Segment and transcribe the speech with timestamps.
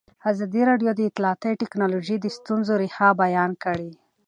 [0.31, 3.89] ازادي راډیو د اطلاعاتی تکنالوژي د ستونزو رېښه بیان کړې.